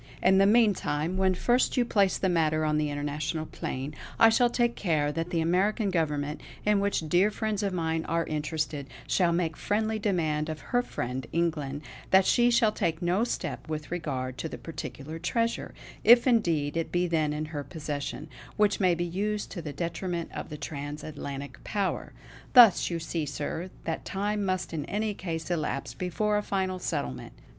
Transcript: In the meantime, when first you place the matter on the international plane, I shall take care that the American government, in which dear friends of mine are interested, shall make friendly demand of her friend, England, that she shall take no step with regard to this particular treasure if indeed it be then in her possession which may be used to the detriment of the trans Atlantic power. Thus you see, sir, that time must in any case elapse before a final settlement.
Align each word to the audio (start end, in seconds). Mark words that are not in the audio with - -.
In 0.23 0.39
the 0.39 0.47
meantime, 0.47 1.15
when 1.15 1.35
first 1.35 1.77
you 1.77 1.85
place 1.85 2.17
the 2.17 2.27
matter 2.27 2.65
on 2.65 2.79
the 2.79 2.89
international 2.89 3.45
plane, 3.45 3.93
I 4.17 4.29
shall 4.29 4.49
take 4.49 4.75
care 4.75 5.11
that 5.11 5.29
the 5.29 5.41
American 5.41 5.91
government, 5.91 6.41
in 6.65 6.79
which 6.79 7.07
dear 7.07 7.29
friends 7.29 7.61
of 7.61 7.71
mine 7.71 8.05
are 8.05 8.25
interested, 8.25 8.87
shall 9.05 9.31
make 9.31 9.55
friendly 9.55 9.99
demand 9.99 10.49
of 10.49 10.59
her 10.73 10.81
friend, 10.81 11.27
England, 11.31 11.83
that 12.09 12.25
she 12.25 12.49
shall 12.49 12.71
take 12.71 12.99
no 13.03 13.23
step 13.23 13.69
with 13.69 13.91
regard 13.91 14.39
to 14.39 14.49
this 14.49 14.59
particular 14.61 15.19
treasure 15.19 15.71
if 16.03 16.25
indeed 16.25 16.75
it 16.75 16.91
be 16.91 17.05
then 17.05 17.31
in 17.31 17.45
her 17.53 17.63
possession 17.63 18.27
which 18.57 18.79
may 18.79 18.95
be 18.95 19.05
used 19.05 19.51
to 19.51 19.61
the 19.61 19.71
detriment 19.71 20.31
of 20.33 20.49
the 20.49 20.57
trans 20.57 21.03
Atlantic 21.03 21.63
power. 21.63 22.11
Thus 22.53 22.89
you 22.89 22.97
see, 22.97 23.27
sir, 23.27 23.69
that 23.83 24.03
time 24.03 24.43
must 24.43 24.73
in 24.73 24.83
any 24.85 25.13
case 25.13 25.51
elapse 25.51 25.93
before 25.93 26.37
a 26.37 26.41
final 26.41 26.79
settlement. 26.79 27.33